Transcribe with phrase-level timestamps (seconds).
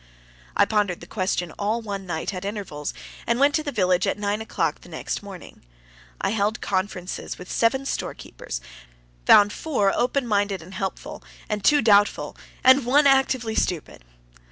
[0.57, 2.91] I pondered the question all one night, at intervals,
[3.27, 5.61] and went to the village at nine o'clock the next morning.
[6.19, 8.61] I held conferences with seven storekeepers;
[9.27, 11.21] found four open minded and helpful,
[11.61, 14.03] two doubtful, and one actively stupid.